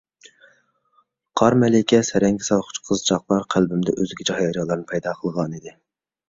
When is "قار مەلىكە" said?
1.41-1.99